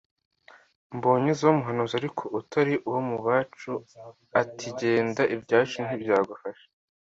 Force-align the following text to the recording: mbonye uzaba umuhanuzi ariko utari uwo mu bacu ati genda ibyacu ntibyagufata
mbonye 0.95 1.27
uzaba 1.33 1.53
umuhanuzi 1.55 1.95
ariko 2.01 2.23
utari 2.39 2.73
uwo 2.87 2.99
mu 3.09 3.17
bacu 3.25 3.71
ati 4.41 4.65
genda 4.79 5.21
ibyacu 5.35 5.75
ntibyagufata 5.85 6.65